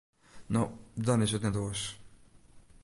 [0.55, 0.63] No,
[1.09, 1.83] dan is it net oars.